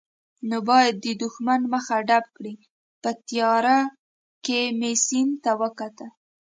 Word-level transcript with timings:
نو 0.49 0.57
باید 0.69 0.95
د 1.05 1.07
دښمن 1.23 1.61
مخه 1.73 1.95
ډب 2.07 2.25
کړي، 2.37 2.55
په 3.01 3.09
تیارې 3.29 3.79
کې 4.45 4.61
مې 4.79 4.91
سیند 5.05 5.33
ته 5.43 5.51
وکتل. 5.61 6.09